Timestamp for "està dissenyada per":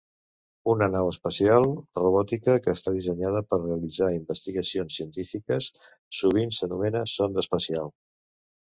2.79-3.61